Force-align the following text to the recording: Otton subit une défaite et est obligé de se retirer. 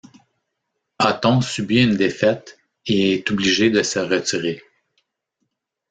Otton 0.97 1.41
subit 1.41 1.83
une 1.83 1.95
défaite 1.95 2.57
et 2.87 3.13
est 3.13 3.29
obligé 3.29 3.69
de 3.69 3.83
se 3.83 3.99
retirer. 3.99 4.59